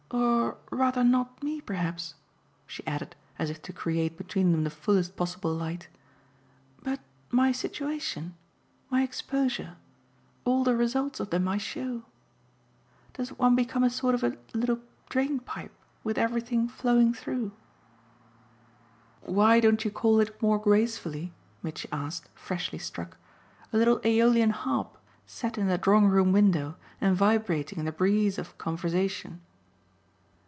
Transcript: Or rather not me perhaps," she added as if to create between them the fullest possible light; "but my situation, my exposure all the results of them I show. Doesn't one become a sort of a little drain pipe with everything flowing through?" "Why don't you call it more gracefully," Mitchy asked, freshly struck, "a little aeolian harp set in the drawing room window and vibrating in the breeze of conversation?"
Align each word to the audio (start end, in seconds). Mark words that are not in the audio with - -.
Or 0.13 0.57
rather 0.71 1.03
not 1.05 1.41
me 1.43 1.61
perhaps," 1.61 2.15
she 2.67 2.85
added 2.87 3.15
as 3.39 3.49
if 3.49 3.61
to 3.61 3.71
create 3.71 4.17
between 4.17 4.51
them 4.51 4.63
the 4.65 4.69
fullest 4.69 5.15
possible 5.15 5.53
light; 5.53 5.87
"but 6.83 6.99
my 7.29 7.51
situation, 7.53 8.35
my 8.89 9.03
exposure 9.03 9.77
all 10.43 10.65
the 10.65 10.75
results 10.75 11.19
of 11.21 11.29
them 11.29 11.47
I 11.47 11.57
show. 11.57 12.03
Doesn't 13.13 13.39
one 13.39 13.55
become 13.55 13.83
a 13.85 13.89
sort 13.89 14.13
of 14.15 14.23
a 14.23 14.37
little 14.53 14.79
drain 15.07 15.39
pipe 15.39 15.71
with 16.03 16.17
everything 16.17 16.67
flowing 16.67 17.13
through?" 17.13 17.51
"Why 19.21 19.59
don't 19.61 19.85
you 19.85 19.91
call 19.91 20.19
it 20.19 20.41
more 20.41 20.57
gracefully," 20.59 21.31
Mitchy 21.63 21.87
asked, 21.91 22.27
freshly 22.35 22.79
struck, 22.79 23.15
"a 23.71 23.77
little 23.77 24.01
aeolian 24.03 24.49
harp 24.51 24.97
set 25.25 25.57
in 25.57 25.67
the 25.67 25.77
drawing 25.77 26.07
room 26.09 26.31
window 26.33 26.75
and 26.99 27.15
vibrating 27.15 27.79
in 27.79 27.85
the 27.85 27.91
breeze 27.93 28.37
of 28.37 28.57
conversation?" 28.57 29.39